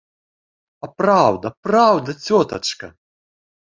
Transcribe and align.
А 0.87 0.89
праўда, 1.01 1.47
праўда, 1.67 2.09
цётачка! 2.27 2.85